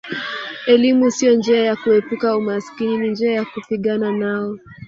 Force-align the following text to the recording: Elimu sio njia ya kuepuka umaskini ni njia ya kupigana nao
Elimu 0.67 1.11
sio 1.11 1.35
njia 1.35 1.63
ya 1.65 1.75
kuepuka 1.75 2.37
umaskini 2.37 2.97
ni 2.97 3.09
njia 3.09 3.31
ya 3.31 3.45
kupigana 3.45 4.11
nao 4.11 4.57